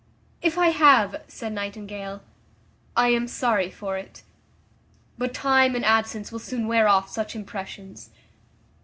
[0.41, 2.23] "If I have," said Nightingale,
[2.97, 4.23] "I am sorry for it;
[5.19, 8.09] but time and absence will soon wear off such impressions.